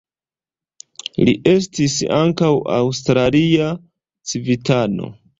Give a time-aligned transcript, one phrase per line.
[1.27, 3.67] Li estis ankaŭ aŭstralia
[4.31, 5.11] civitano.